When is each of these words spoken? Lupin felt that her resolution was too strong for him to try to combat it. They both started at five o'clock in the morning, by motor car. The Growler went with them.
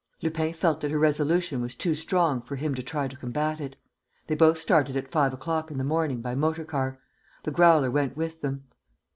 Lupin 0.23 0.51
felt 0.51 0.81
that 0.81 0.89
her 0.89 0.97
resolution 0.97 1.61
was 1.61 1.75
too 1.75 1.93
strong 1.93 2.41
for 2.41 2.55
him 2.55 2.73
to 2.73 2.81
try 2.81 3.07
to 3.07 3.15
combat 3.15 3.61
it. 3.61 3.75
They 4.25 4.33
both 4.33 4.57
started 4.57 4.97
at 4.97 5.11
five 5.11 5.31
o'clock 5.31 5.69
in 5.69 5.77
the 5.77 5.83
morning, 5.83 6.21
by 6.21 6.33
motor 6.33 6.65
car. 6.65 6.97
The 7.43 7.51
Growler 7.51 7.91
went 7.91 8.17
with 8.17 8.41
them. 8.41 8.63